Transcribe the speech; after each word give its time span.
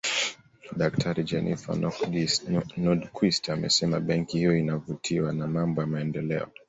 Daktari 0.81 1.23
Jennifer 1.31 1.75
Nordquist 2.77 3.49
amesema 3.49 3.99
benki 3.99 4.37
hiyo 4.37 4.57
inavutiwa 4.57 5.33
na 5.33 5.47
mambo 5.47 5.81
ya 5.81 5.87
maendeleo 5.87 6.47